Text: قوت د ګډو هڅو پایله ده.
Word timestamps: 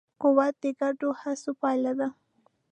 قوت 0.21 0.53
د 0.63 0.65
ګډو 0.79 1.09
هڅو 1.21 1.51
پایله 1.61 1.91
ده. 1.99 2.07